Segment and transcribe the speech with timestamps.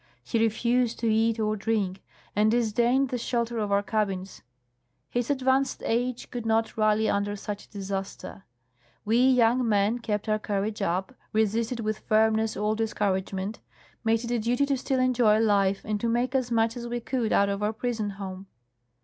[0.23, 2.01] He refused to eat or drink,
[2.35, 4.41] and disdained the shelter of our cabins;
[5.11, 8.43] his advanced age could not rally under such a disaster.
[9.05, 13.59] We young men kept our courage up, resisted with firmness all discouragement,
[14.03, 16.99] made it a duty to still enjoy life and to make as much as we
[16.99, 18.47] could out of our prison home.